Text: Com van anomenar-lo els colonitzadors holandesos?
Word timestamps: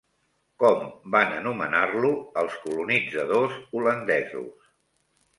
Com 0.61 0.85
van 1.15 1.33
anomenar-lo 1.39 2.09
els 2.43 2.55
colonitzadors 2.63 3.59
holandesos? 3.81 4.73